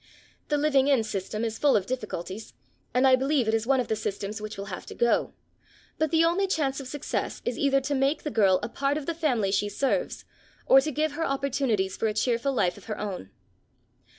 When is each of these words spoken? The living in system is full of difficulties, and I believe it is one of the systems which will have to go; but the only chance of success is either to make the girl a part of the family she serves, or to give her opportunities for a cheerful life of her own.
The 0.47 0.57
living 0.57 0.87
in 0.87 1.03
system 1.03 1.45
is 1.45 1.59
full 1.59 1.75
of 1.77 1.85
difficulties, 1.85 2.55
and 2.91 3.05
I 3.05 3.15
believe 3.15 3.47
it 3.47 3.53
is 3.53 3.67
one 3.67 3.79
of 3.79 3.87
the 3.87 3.95
systems 3.95 4.41
which 4.41 4.57
will 4.57 4.65
have 4.73 4.87
to 4.87 4.95
go; 4.95 5.35
but 5.99 6.09
the 6.09 6.23
only 6.25 6.47
chance 6.47 6.79
of 6.79 6.87
success 6.87 7.39
is 7.45 7.59
either 7.59 7.79
to 7.81 7.93
make 7.93 8.23
the 8.23 8.31
girl 8.31 8.59
a 8.63 8.67
part 8.67 8.97
of 8.97 9.05
the 9.05 9.13
family 9.13 9.51
she 9.51 9.69
serves, 9.69 10.25
or 10.65 10.81
to 10.81 10.91
give 10.91 11.11
her 11.11 11.23
opportunities 11.27 11.97
for 11.97 12.07
a 12.07 12.15
cheerful 12.15 12.51
life 12.51 12.77
of 12.79 12.85
her 12.85 12.97
own. 12.97 13.29